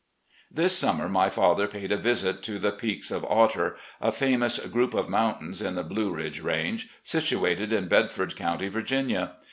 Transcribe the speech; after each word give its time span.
This 0.51 0.75
summer 0.75 1.07
my 1.07 1.29
father 1.29 1.67
paid 1.67 1.91
a 1.91 1.95
visit 1.95 2.41
to 2.45 2.57
the 2.57 2.71
Peaks 2.71 3.11
of 3.11 3.23
Otter, 3.23 3.75
a 4.01 4.11
famous 4.11 4.57
group 4.57 4.95
of 4.95 5.05
motmtains 5.05 5.63
in 5.63 5.75
the 5.75 5.83
Blue 5.83 6.11
Ridge 6.11 6.39
range, 6.39 6.89
situated 7.03 7.71
in 7.71 7.87
Bedford 7.87 8.35
County, 8.35 8.67
Virginia. 8.67 9.33